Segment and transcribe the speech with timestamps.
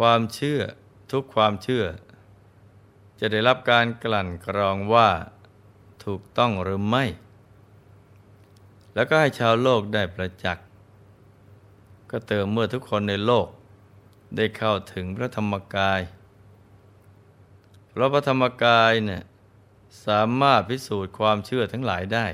[0.00, 0.60] ความเชื่อ
[1.12, 1.84] ทุกความเชื่อ
[3.20, 5.10] จะได้รับการกลั่นกรองว่า
[6.04, 7.04] ถูกต้องหรือไม่
[8.94, 10.66] แล้วก็ให้ชาวโลกได้ประจักษ์
[12.10, 13.48] ก็เติมเมื่อทุกคนในโลก
[14.36, 16.00] ได้เข้าถึงพระธรรมกาย
[17.88, 19.22] เพราะพระธรรมกายเนี่ย
[20.06, 22.26] สามารถพิสูจน์ความเชื่อทั้งหลายได้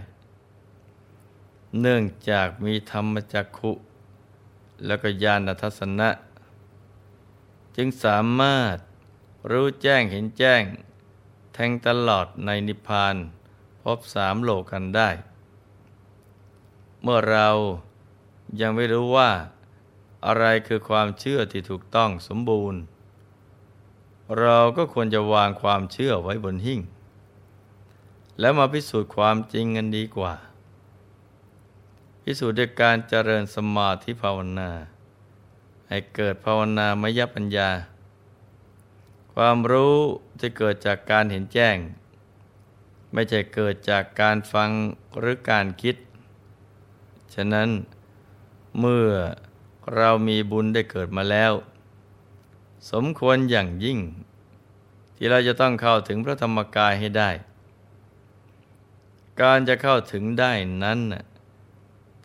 [1.81, 3.73] เนื่องจากมีธรรมจักขุ
[4.87, 6.11] แล้วก็ญาณทัศนะ
[7.77, 8.77] จึงสามารถ
[9.51, 10.63] รู้แจ้งเห็นแจ้ง
[11.55, 13.17] แทงตลอดในนิพพาน
[13.83, 15.11] พบสามโลกันได้
[17.03, 17.49] เมื่อเรา
[18.61, 19.31] ยังไม่รู้ว่า
[20.27, 22.81] อะไรคือความเชื่อที่ถูกต้องสมบูรณ์
[24.41, 26.81] เราก็ควรจะวางความเชื่อไว้บนหิ้ง
[28.41, 30.35] แล้วมาพิสูจน์ความจริงกันดีกว่า
[32.23, 34.71] พิสูจน์ด้วยการเจริญสมาธิภาวนา
[35.89, 37.71] ให้เกิดภาวนามยปัญญา
[39.35, 39.97] ความรู้
[40.41, 41.77] จะเกิดจากการเห็นแจ้ง
[43.13, 44.71] ไม่ใช่เกิดจากการฟัง
[45.19, 45.97] หรือการคิด
[47.35, 47.69] ฉะนั้น
[48.81, 49.09] เมื่อ
[49.97, 51.53] เรามีบุญได้เกิดมาแล้ว
[52.91, 53.99] สมควรอย่างยิ่ง
[55.17, 57.31] ที่เราจะต้องเข้าถึงพระธรรมกายให้ได้
[59.43, 60.53] การจะเข้าถึงได้
[60.85, 61.01] นั้น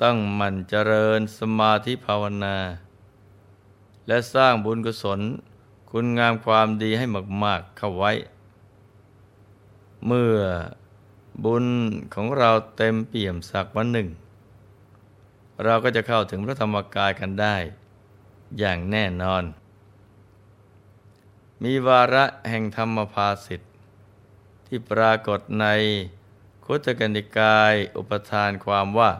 [0.01, 2.55] ต้องมันเจริญสมาธิภาวนา
[4.07, 5.19] และสร้างบุญกุศล
[5.91, 7.05] คุณงามความดีให้
[7.43, 8.11] มาก ๆ เข้าไว้
[10.07, 10.37] เมื่อ
[11.45, 11.65] บุญ
[12.13, 14.07] ของเราเต็มเปี่ยมสักวันหนึ่ง
[15.63, 17.55] เราก็จะเข้าถึงพระธรรมกายกันได้
[18.59, 19.43] อย่างแน่นอน
[21.63, 23.71] มีวาระแห่งธรรมภาสิทธิ์
[24.65, 25.65] ที่ปรากฏใน
[26.65, 29.11] คุตกันิกายอุปทานความว่า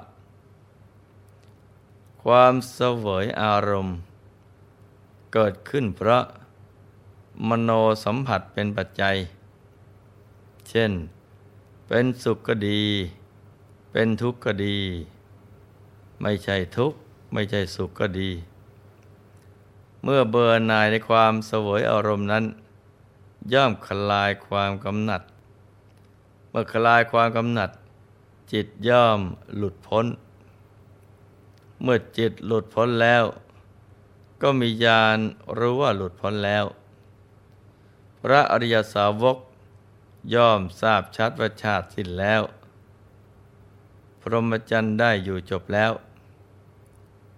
[2.24, 3.98] ความเสวยอารมณ์
[5.34, 6.24] เกิดขึ้นเพราะ
[7.50, 7.72] มโน
[8.04, 9.16] สัมผัสเป็นปัจจัย
[10.70, 10.92] เช่น
[11.88, 12.82] เป็นสุขก็ดี
[13.92, 14.78] เป็นทุกข์ก็ดี
[16.22, 16.98] ไม่ใช่ทุกข์
[17.34, 18.30] ไม่ใช่สุขก็ดี
[20.04, 22.46] เมื่อเบื่อหน่ายในความสวยอารมณ์นั้น
[23.54, 25.22] ย่อมคลายความกำหนัด
[26.50, 27.70] เมื่อคลายความกำหนัด
[28.52, 29.20] จิตย่อม
[29.58, 30.06] หลุดพ้น
[31.82, 33.24] เมื่อจิตหลุดพ้นแล้ว
[34.42, 35.20] ก็มีญาณ
[35.58, 36.66] รู้ว่าหลุดพ้นแล้ว
[38.22, 39.38] พระอริยสาวก
[40.34, 42.42] ย่อมทราบชัดว่าชาติสิ้นแล้ว
[44.22, 45.92] พรหมจรรย์ได้อยู่จบแล้ว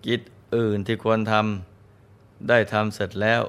[0.06, 0.22] กิจ
[0.56, 3.42] อื่นที่ควรทำได้ทำเสร็จแล้ว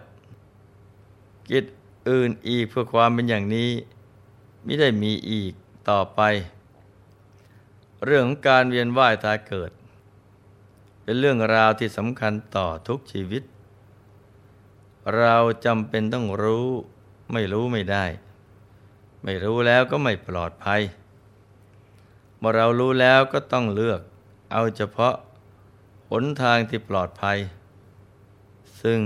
[1.51, 1.65] กิจ
[2.09, 3.71] อื่นอีกเพื่อความเป็นอย่างนี้
[4.65, 5.53] ไม่ได้มีอีก
[5.91, 6.21] ต่อไป
[8.05, 9.71] เรื่องของการเวียนว่ายตายเกิด
[11.05, 13.43] เป็นเรื่องราวที่สำคัญต่อทุกชีวิต
[15.17, 16.69] เราจำเป็นต้องรู้
[17.33, 18.05] ไม่รู้ไม่ได้
[19.25, 20.81] ไม่รู้แล้วก็ไม่ปลอดภัย
[22.39, 24.01] เมื่อเรารู้แล้วก็ต้องเลือก
[24.53, 25.15] เอาเฉพาะ
[26.11, 27.39] หนทางที่ปลอดภัย
[28.83, 29.01] ซึ่ง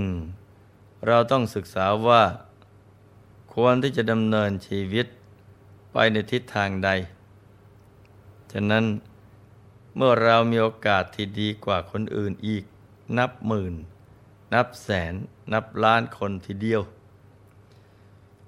[1.07, 2.23] เราต้องศึกษาว่า
[3.53, 5.05] ควรที่จะดำเนินชีวิต
[5.93, 6.89] ไปในทิศทางใด
[8.51, 8.85] ฉะนั้น
[9.95, 12.63] เมื่อเรามีโอกาสที่ดีกว่าคนอื่นอีก
[13.17, 13.73] นับหมื่น
[14.53, 15.13] นับแสน
[15.53, 16.81] นับล้านคนทีเดียว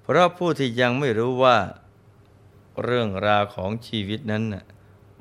[0.02, 1.58] เพราะผู้ที่ยังไม่รู้ว่า
[2.84, 4.44] เรื่องราวของชีวิตนั้น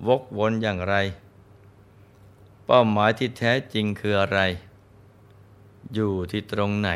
[0.06, 0.96] วกวนอย่างไร
[2.66, 4.40] เป้าหมายที่แท้จริงคืออะไร
[5.94, 6.90] อยู่ที่ตรงไหน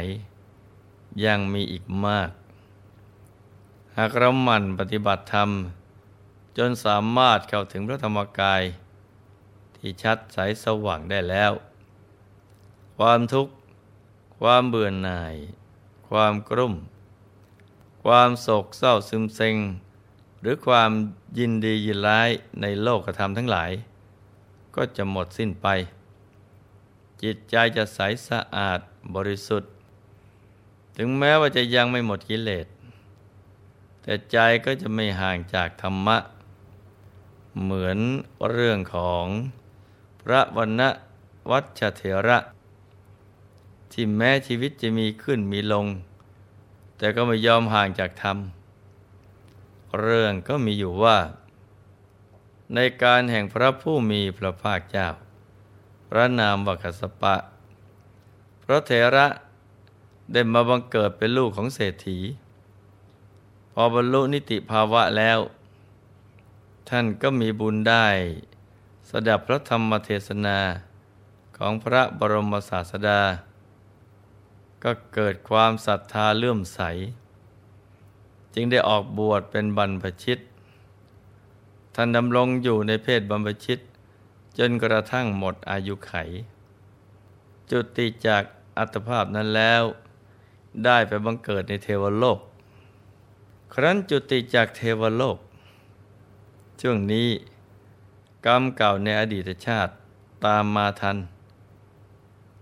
[1.25, 2.31] ยังมีอีกมาก
[3.97, 5.51] หากเราหมั่นปฏิบัติธรรม
[6.59, 8.63] จนสามารถเข้าถึงพระธรรมกาย
[9.87, 11.53] ที่ชัดใสสว่างได้แล้ว
[12.99, 13.53] ความทุกข์
[14.41, 15.35] ความเบื่อหน่าย
[16.09, 16.75] ความกลุ่ม
[18.05, 19.57] ความโศกเศร้าซึมเซ็ง
[20.41, 20.91] หรือความ
[21.39, 23.71] ยินดียินร้ายในโลกธรรมทั้งหลาย
[24.77, 25.67] ก็จะหมดสิ้นไป
[27.23, 28.81] จิตใจจะใสสะอาด
[29.15, 29.71] บริสุทธิ์
[30.97, 32.67] ถึงแม้ว่าจะยังไม่หมดกิเลส
[34.03, 36.19] แต่ใจก็จะไม่ห่างจากธรรมะ
[37.63, 37.99] เหมือน
[38.51, 39.27] เรื่องของ
[40.25, 40.83] พระวรณ
[41.51, 42.39] วัชเถระ
[43.93, 45.87] ที่แม้ชีวิตจะมีขึ้นมีลง
[46.97, 48.39] แต่ก็ไม่ยอมห่างจากธรรม
[50.01, 51.19] เรื่องก็มีอยู่ว่า
[52.75, 55.09] ในการแห่งพระผู้มีพระภาคเจ้า
[56.09, 57.37] พระนามวกัสปะ
[58.65, 59.27] พระเถระ
[60.33, 62.19] ได้มาบังเกิดเป็นลูกของเศรษฐี
[63.73, 65.39] พอบรรลุนิติภาวะแล้ว
[66.89, 68.07] ท่านก็มีบุญได้
[69.11, 70.59] สดับพระธรรมเทศนา
[71.57, 73.21] ของพระบรมศาสดา
[74.85, 76.81] ก็เกิดความศรัทธาเลื่อมใส
[78.55, 80.39] จึงได้ออกบวชเป็นบรรพชิต
[81.95, 83.79] ท่านดำรงอยู่ในเพศบรรพชิต
[84.59, 86.15] จนกระทั่งหมดอายุไข
[87.71, 88.43] จุติจาก
[88.79, 89.83] อัตภาพนั้นแล้ว
[90.85, 92.39] ได้ไปบังเกิดในเทวโลก
[93.75, 95.37] ครั้นจุติจากเทวโลก
[96.81, 97.29] ช่วงนี้
[98.47, 99.93] กรรมเก่าในอดีตชาติ
[100.45, 101.19] ตามมาทัน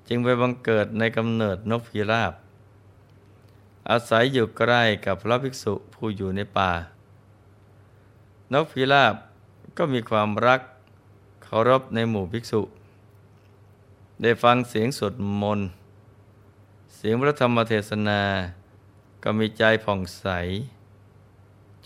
[0.09, 2.33] จึงไปบังเกิดในกำเนิดนกพิราบ
[3.91, 6.71] อาศัยอยู่ใกล้กับพระภิกษุผู้อยู่ในป่า
[8.53, 9.15] นกพิราบ
[9.77, 10.61] ก็มีความรัก
[11.45, 12.63] เคารพในหมู่ภิกษุ
[14.23, 15.69] ได้ฟังเสียงสวดมนต์
[16.95, 18.23] เสียงพระธรรมเทศนา
[19.23, 20.27] ก็มีใจผ่องใส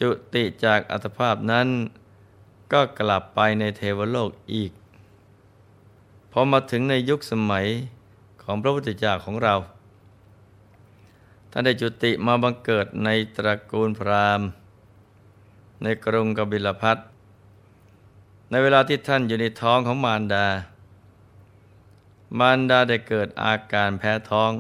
[0.01, 1.69] จุติจากอัตภาพนั้น
[2.73, 4.73] ก็กลับไปในเทวโลกอีก
[6.31, 7.67] พอมาถึงในยุคสมัย
[8.43, 9.55] ของพระพุทธเจ้าของเรา
[11.51, 14.49] ท่านได้จุติมาบังเกิดในตระกูลพราหมณ์
[15.83, 16.99] ในกรุงกบิลพัท
[18.51, 20.47] ในเวลาที่ท่านอยู่ในท้องของมารดา
[22.39, 24.51] มารดาได้เกิดอาการแพ้ท้อง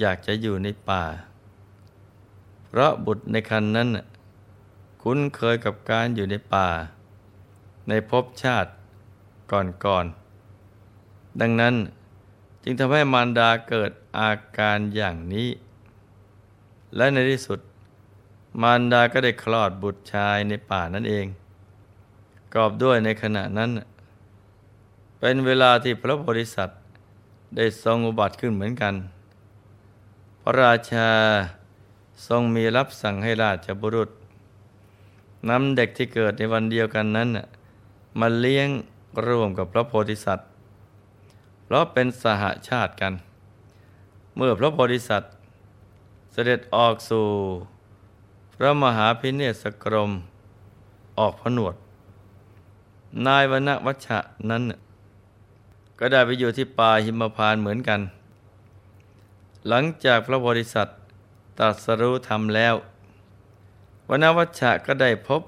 [0.00, 1.04] อยากจะอยู่ในป่า
[2.66, 3.88] เพราะบุตรในคันนั้น
[5.00, 6.68] คุ้นเคยกับการอยู่ในป่า
[7.88, 8.70] ในภพชาติ
[9.52, 11.74] ก่อนๆดังนั้น
[12.62, 15.48] จึงทำให้มารดาเกิดอาการอย่างนี้
[16.96, 17.60] และในที่สุด
[18.62, 21.26] มารดาก็ได้คลอดบุตรชายในป่านั่นเอง
[22.54, 23.70] กอบด้วยในขณะนั้น
[25.18, 26.80] เป็นเวลาที่พระโพธิสัตว์
[27.56, 28.94] ได้ทรงอุบัติขึ้นเหมือนกัน
[30.42, 31.08] พระราชา
[32.26, 34.10] ทรงมีรับสั่งให้ราชบุรุษ
[35.48, 37.28] นำเด็กที่เกิดในวันเดียวกันนั้น
[38.20, 38.68] มาเลี้ยง
[39.26, 40.48] ร่วมกับพระโพธิสัตว์
[41.64, 43.12] เพราะเป็นสหาชาติกัน
[44.36, 45.32] เมื่อพระโพธิสัตว์
[46.32, 47.26] เสด็จออกสู่
[48.54, 50.10] พระมหาพิเนศกรม
[51.18, 51.74] ออกผนวด
[53.26, 54.18] นายวนวัชะ
[54.50, 54.62] นั้น
[55.98, 58.00] ก็ได้ไปอยู่ที่ป่าหิมพานเหมือนกัน
[59.68, 60.98] หลังจากพระโพธิสัตว์
[61.58, 62.74] ตรัสรู้ธรรมแล้ว
[64.10, 65.40] วนวัชชะก็ได้พบ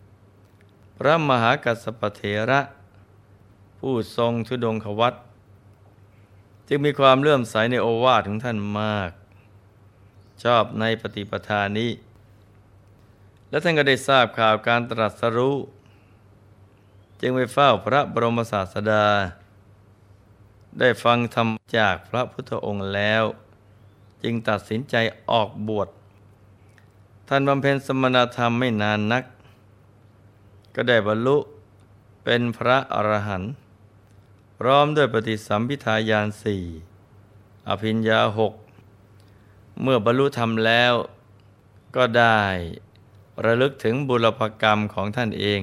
[0.98, 2.60] พระมหากัสปเถระ
[3.78, 5.14] ผู้ทรงทุดงควัต
[6.68, 9.10] จึงมีความเลื่อมใสในโอวาทของท่านมาก
[10.42, 11.90] ชอบในปฏิปทานี้
[13.50, 15.56] และท่านก็ได้ทราบข่าวการตรัสรู้
[17.20, 19.06] จึงไปเฝ้าพระบรมศาสดา
[20.78, 23.24] ได้ฟังธรรมจากพระพุทธองค์แล้ว
[24.22, 24.94] จึงตัดสินใจ
[25.30, 25.88] ออกบวช
[27.34, 29.24] ท่านบำเพ็ญสมณธรรมไม่นานนัก
[30.74, 31.36] ก็ได้บรรลุ
[32.24, 33.52] เป็นพระอรหันต์
[34.58, 36.64] พร้อมด้วยปฏิสัมพิทายานสี่
[37.68, 38.52] อภิญญาหก
[39.82, 40.94] เมื่อบรรลุธรรมแล้ว
[41.96, 42.40] ก็ได้
[43.44, 45.60] ระลึกถึงบุรพกรรมของท่านเอง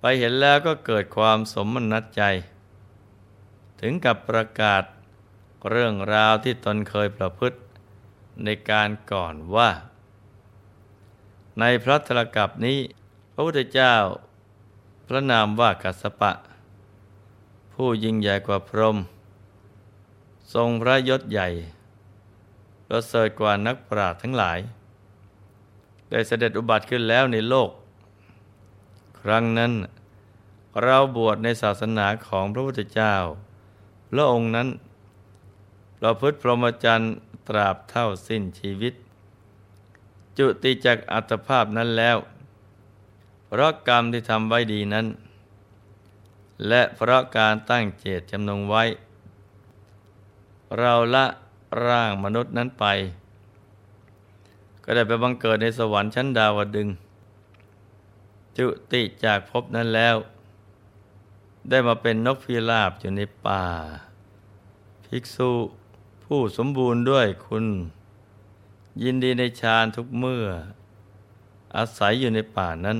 [0.00, 2.22] ไปเห็นแล้วก็เกิดความสมนัตใจ
[3.80, 4.82] ถึงกับประกาศ
[5.70, 7.58] เรื่องราวที่ตนเคยประพฤติ
[8.44, 9.70] ในการก่อนว่า
[11.60, 12.78] ในพระธรกับนี้
[13.32, 13.94] พระพุทธเจ้า
[15.06, 16.32] พระนามว่ากัสปะ
[17.74, 18.96] ผู้ยิ่งใหญ่กว่าพรหม
[20.54, 21.48] ทรงพระยศใหญ่
[22.86, 24.58] ประเสริฐกว่านักปราชญ์ทั้งหลาย
[26.10, 27.70] ได้เสด็จอุบัติขึ้นแล้วในโลก
[29.20, 29.72] ครั้งนั้น
[30.82, 33.14] เราบวชในศาสนาของพระพุทธเจ้า
[34.10, 34.68] พระองค์นั้น
[36.00, 37.14] เราพฤติพรหมจรรย์
[37.48, 38.94] ตราบเท่าสิ้นชีวิต
[40.38, 42.16] จุติจากอัตภาพนั้นแล้ว
[43.46, 45.06] เพราะกรรมที่ทำไว้ดีนั้น
[46.68, 48.84] และเพราะการตั้งเจตจำนงไว้
[50.78, 51.26] เราละ
[51.86, 52.84] ร่างมนุษย์นั้นไป
[54.84, 56.88] ก็ได้ไปบังเกิดในสวรรค์ชั้นดาวดึง
[58.58, 60.16] จุติจากภพนั้นแล้ว
[61.68, 63.64] ได้มาเป็นนกพิราบอยู่ในป่า
[65.06, 65.50] ภิกษุ
[66.24, 67.64] ผู้สมบูรณ์ด้วยคุณ
[69.02, 70.46] ยินดีในฌานทุกเมื่อ
[71.76, 72.98] อาศัยอยู่ในป่านั้น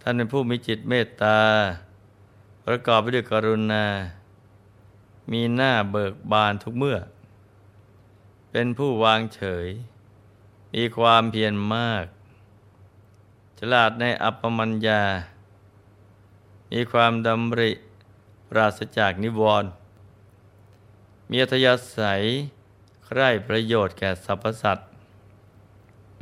[0.00, 1.38] ท่านเป็นผู้มีจิตเมตตา
[2.64, 3.84] ประกอบไปด้วยกรุณา
[5.30, 6.98] มีหน้าเบิกบานทุกเมื่อ
[8.50, 9.68] เป็นผู้วางเฉย
[10.74, 12.06] มีความเพียรมาก
[13.58, 15.02] ฉลาดในอัปปมัญญา
[16.72, 17.72] มีความดำริ
[18.48, 19.70] ปราศจากนิวรณ์
[21.30, 22.22] มีอัธยาศัย
[23.06, 24.88] ใคร่ประโยชน์แก่สรรพสัตว์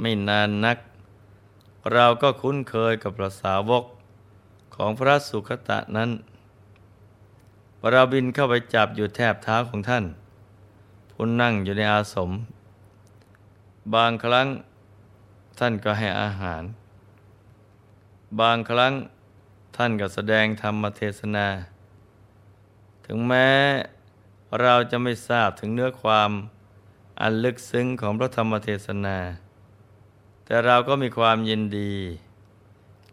[0.00, 0.79] ไม่นานนัก
[1.93, 3.85] เราก็คุ้นเคยกับพระสาวก
[4.75, 6.11] ของพระสุคตะนั้น
[7.91, 10.05] เราบินเข้าไปจับอยู่แทบเท้าของท่าน
[11.11, 12.31] พผู้นั่งอยู่ในอาสม
[13.95, 14.47] บางครั้ง
[15.59, 16.62] ท่านก็ให้อาหาร
[18.41, 18.93] บางครั้ง
[19.76, 21.47] ท่านก็แสดงธรรมเทศนา
[23.07, 23.49] ถึงแม้
[24.61, 26.31] เราจะไม่ทราบถึงเนื้อความ
[27.21, 29.18] อันลึกซึ้งของพระธรรมเทศนา
[30.44, 31.92] แต่เราก็มีความยินดี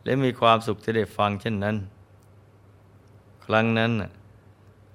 [0.03, 1.77] และมีความสุขที่ได้ฟังเช่นนั้น
[3.45, 3.91] ครั้งนั้น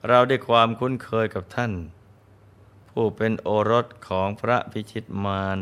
[0.09, 1.73] เราได้ความคุ้นเคยกับท่าน
[2.91, 5.59] ผู้เป็นโอรสของพระพิชิตมาร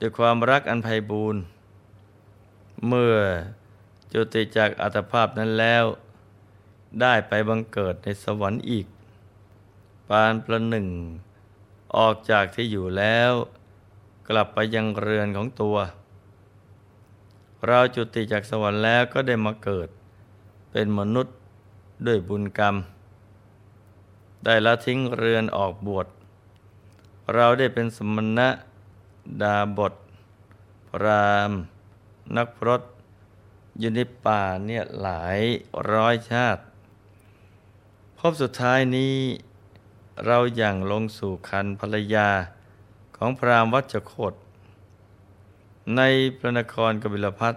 [0.00, 1.42] ด้วยความรักอันไพบูรณ์
[2.86, 3.16] เมื่อ
[4.12, 5.84] จุติจากอัตภาพนั้นแล้ว
[7.00, 8.86] ได้ไปบังเกิดในสวรรค์อีก
[10.08, 10.86] ปานประหนึ่ง
[11.96, 13.32] ออกจากที่อยู่แล้ว
[14.28, 15.76] กลับไปยังเรือนของตัว
[17.66, 19.88] เราจุติจากสวรรค์แล้วก็ได้มาเกิด
[20.70, 21.36] เป็นมนุษย์
[22.06, 22.76] ด้วยบุญกรรม
[24.44, 26.06] ได้ละทิ้งเรือนออกบวช
[27.34, 28.48] เราได้เป็นสมณะ
[29.42, 29.94] ดาบท
[30.88, 31.52] พราม
[32.36, 32.82] นักพรต
[33.78, 35.40] อยู่ในป่าเนี่ยหลาย
[35.92, 36.62] ร้อยชาติ
[38.18, 39.16] พบสุดท้ายนี้
[40.26, 42.28] เราอย่างลงสู่คันภรรยา
[43.16, 44.34] ของพรามวัชโคต
[45.96, 46.00] ใน
[46.38, 47.54] พระนครกบิลพัท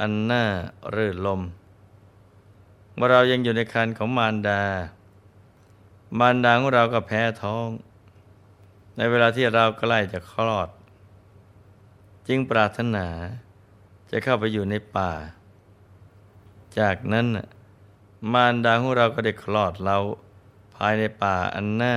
[0.00, 0.44] อันน่า
[0.90, 1.40] เรื่อลม
[2.94, 4.62] เมื่อเรายังอยู่ในคันของมารดา
[6.18, 7.68] มารดาของเราก็แพ้ท้อง
[8.96, 10.68] ในเวลาที่เราใกล้จะคลอด
[12.26, 13.06] จึงปรารถนา
[14.10, 15.12] จะเข้าไปอยู่ในป่า
[16.78, 17.26] จากนั้น
[18.32, 21.96] มารดาของเราก็ได้คลอดเราายในป่าอันหน่า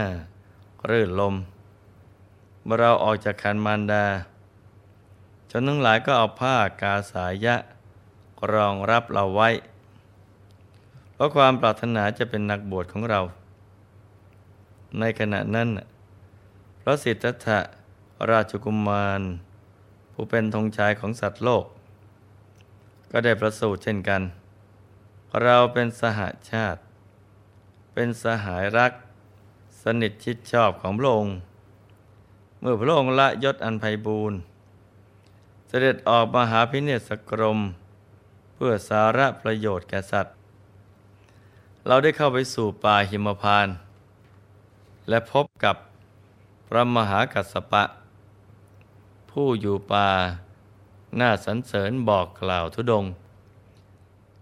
[0.89, 1.36] รื่นลม
[2.63, 4.06] เมื่อเราออกจากคันมารดา
[5.51, 7.56] จนทั้งหลายก็เอาผ้ากาสายะ
[8.53, 9.50] รองรับเราไว้
[11.13, 13.22] เพราะความปรารถนาจะเป็นนักบวชของเรา
[15.00, 15.70] ในขณะนั้น
[16.82, 17.60] พระสิทธัตถะ
[18.32, 19.22] ราชกุมาร
[20.13, 21.65] ผู้เป็นธงชัยของสัตว์โลก
[23.12, 24.22] ก็ได้ประสูติเช่นกัน
[25.44, 26.79] เราเป็นสหาชาติ
[28.00, 28.94] เป็นสหายรัก
[29.84, 31.36] สนิทชิดชอบของพระองค์
[32.60, 34.38] เมื่อพระองค์ละยศอันไพบูรณ์
[35.68, 37.60] เสด็จออกมาหาพิเนศกรม
[38.56, 40.34] เพื่อสาระประโยชน์แก่สัตว์
[41.88, 43.68] เราได้เข้าไปสู่ป่าหิมพาน
[45.10, 45.75] และพบกับ
[46.68, 47.84] พระมหากัสปะ
[49.32, 50.10] ผู้อยู่ป่า
[51.20, 53.06] น่าสรรเสริญบอกกล่าวทุดง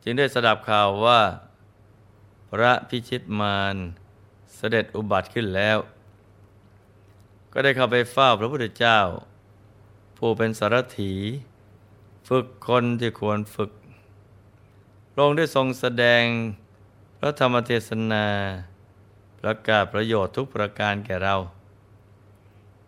[0.03, 1.21] จึงได้สดับข่าวว่า
[2.61, 3.75] ระพิชิตมาร
[4.55, 5.77] เสด็จอุบัติขึ้นแล้ว
[7.53, 8.99] ก็ได้เข้าไปเฝ้าพระพุทธเจ้า
[10.17, 11.13] ผู้เป็นสารถี
[12.29, 13.71] ฝึกคนที่ควรฝึก
[15.11, 16.23] พระองได้ทรงแสดง
[17.19, 18.25] พระธรรมเทศนา
[19.39, 21.35] ประกาศประโยชน์ทุกประการแก่เรา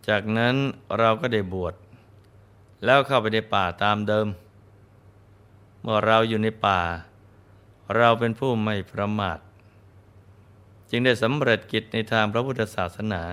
[0.08, 0.56] จากนั้น
[1.00, 1.74] เราก็ได้บวช
[2.86, 4.28] แล้วเข้าไปในป่าตามเดิม
[5.82, 6.82] เมื่อเราอยู่ในป่า
[7.98, 9.38] เราเป็นผู้ไม่ประมาท
[10.90, 13.24] จึงได้สำเร็จกิจในทางพระพุทธศาสนา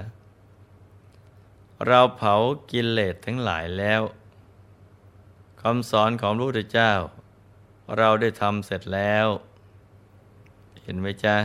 [1.86, 2.34] เราเผา
[2.70, 4.02] กิเลสทั้งหลายแล้ว
[5.62, 6.92] คำสอนของพระพุทธเจ้า
[7.96, 9.26] เราได้ทำเสร็จแล้ว
[10.82, 11.36] เห็นไหมจ๊ะ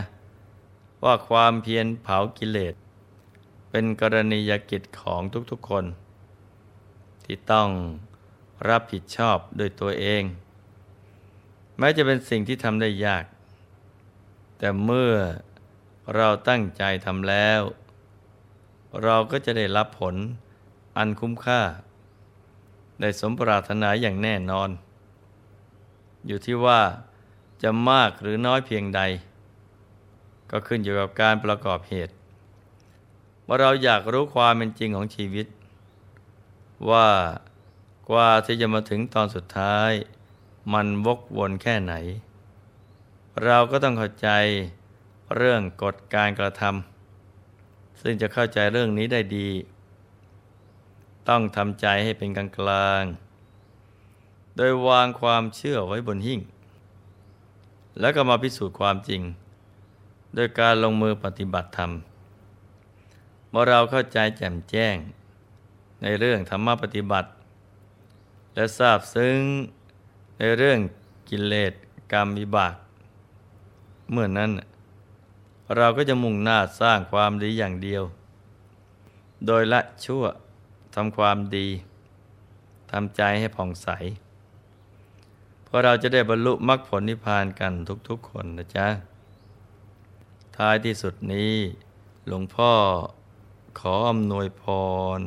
[1.04, 2.74] ว่าความเพียรเผากิเลส
[3.70, 5.84] เป็นกรณียกิจของทุกๆคน
[7.24, 7.68] ที่ต้อง
[8.68, 10.22] รับผิดชอบโดยตัวเอง
[11.78, 13.24] แม้จะเป็นสิ่งที่ทำได้ยาก
[14.58, 15.12] แต่เมื่อ
[16.14, 17.60] เราตั้งใจทำแล้ว
[19.02, 20.14] เราก็จะได้รับผล
[20.96, 21.60] อันคุ้มค่า
[23.00, 24.70] ได้สมปรารถนาอย่างแน่นอน
[26.26, 26.80] อยู่ที่ว่า
[27.62, 29.00] จะมากหรือน้อยเพียงใด
[30.50, 32.14] ก็ขึ้นอยู่กับการประกอบเหตุ
[33.46, 35.46] ว่าเราอยากรู้ความเป็นจริงของชีวิต
[36.90, 37.08] ว่า
[38.10, 39.90] กว่าที่จะมาถึงตอนสุดท้าย
[40.72, 41.94] มันวกวนแค่ไหน
[43.44, 44.28] เราก็ต้องเข้าใจ
[45.36, 49.48] เรื่องกฎการกระทำซึ่งจะเข้าใจเรื่องนี้ได้ดี
[51.28, 53.04] ต้องทำใจให้เป็นกลางกลาง
[54.56, 56.40] โดยวางความเชื่อไว้บนหิ่ง
[58.00, 59.22] แล้วก็มาพิสูจน์ความจริง
[60.34, 61.90] โดยการลงมือปฏิบัติธรรม
[63.50, 64.96] เมื่อเราเข้าใจแจ่มแจ้ง
[66.02, 67.28] ในเรื่องธรรมปฏิบัติ
[68.54, 69.38] และทราบซึ้ง
[70.38, 70.78] ในเรื่อง
[71.28, 71.72] กิเลส
[72.12, 72.74] กรรมวิบาก
[74.12, 74.50] เมื่อนนั้น
[75.76, 78.02] เราก็จะมุ่งหน้าสร้างความดีอย่างเดียว
[79.46, 80.24] โดยละชั่ว
[80.94, 81.68] ทำความดี
[82.90, 83.88] ทำใจให้ผ่องใส
[85.64, 87.72] เพราะเราจะได้บรรลุมรรคผลนิพพานกัน
[88.08, 88.88] ทุกๆคนนะจ๊ะ
[90.56, 91.54] ท้ายที่สุดนี้
[92.26, 92.72] หลวงพ่อ
[93.80, 94.64] ขออำนวยพ
[95.18, 95.20] ร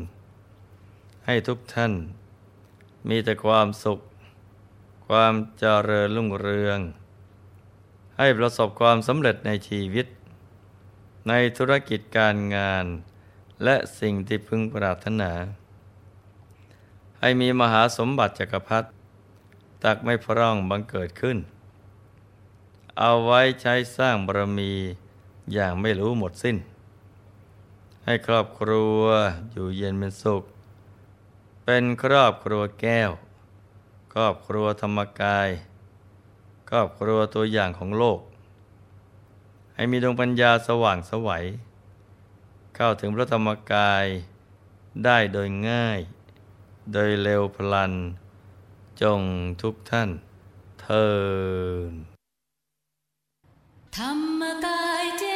[1.26, 1.94] ให้ทุกท่าน
[3.10, 4.00] มีแต่ความสุข
[5.08, 6.80] ความเจริญรุ่งเรือง
[8.18, 10.08] ให้ประสบความสำเร็จในชีวิต
[11.28, 12.86] ในธุรกิจการงาน
[13.64, 15.32] และสิ่งที่พึงปรารถนา
[17.20, 18.88] ให้มีมหาสมบัติจักรพรรดิ
[19.84, 21.38] ตักไม่พร่องบังเกิดขึ้น
[23.00, 24.74] เอาไว้ใช้สร้างบารมี
[25.54, 26.58] อย่างไม่รู้หมดสิ้น
[28.06, 29.02] ให้ครอบครัว
[29.52, 30.44] อยู่เย็นเป็นสุข
[31.66, 33.12] เป็นครอบครัวแก้ว
[34.14, 35.50] ครอบครัวธรรมกาย
[36.70, 38.20] ครอบครัวตัวอย่างของโลก
[39.76, 41.46] ให้มีดวงปัญญาสว่างสวัย
[42.76, 44.06] เข้าถึงพระธรรมกาย
[45.06, 46.00] ได้โดยง่าย
[46.92, 47.94] โดยเร็วพลัน
[49.02, 49.22] จง
[49.62, 50.10] ทุกท่าน
[50.82, 51.08] เทิ
[51.90, 51.94] น
[53.98, 55.33] ธรรมกายเจ